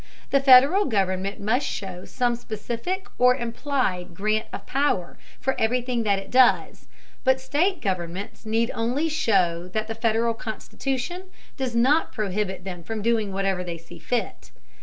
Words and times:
The 0.31 0.39
Federal 0.39 0.85
government 0.85 1.39
must 1.39 1.67
show 1.67 2.05
some 2.05 2.35
specific 2.35 3.05
or 3.19 3.35
implied 3.35 4.15
grant 4.15 4.47
of 4.51 4.65
power 4.65 5.19
for 5.39 5.53
everything 5.61 6.01
that 6.05 6.17
it 6.17 6.31
does, 6.31 6.87
but 7.23 7.39
state 7.39 7.81
governments 7.83 8.43
need 8.43 8.71
only 8.73 9.09
show 9.09 9.67
that 9.73 9.87
the 9.87 9.93
Federal 9.93 10.33
Constitution 10.33 11.25
does 11.55 11.75
not 11.75 12.13
prohibit 12.13 12.63
them 12.63 12.81
from 12.81 13.03
doing 13.03 13.31
whatever 13.31 13.63
they 13.63 13.77
see 13.77 13.99
fit. 13.99 14.49